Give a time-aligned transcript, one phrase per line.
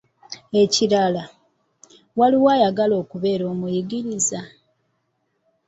[0.61, 1.23] Ekirala,
[2.19, 4.39] waliwo ayagala okubeera omuyigiriza.